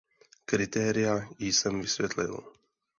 Kritéria 0.45 1.29
jsem 1.39 1.81
vysvětlil. 1.81 2.43